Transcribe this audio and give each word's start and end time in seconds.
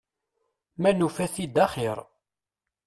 Ma 0.81 0.91
nufa-t-id 0.93 1.55
axiṛ. 1.65 1.99